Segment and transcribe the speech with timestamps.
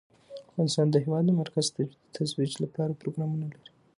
[0.49, 1.65] افغانستان د هېواد د مرکز
[2.13, 3.67] ترویج لپاره پروګرامونه لري.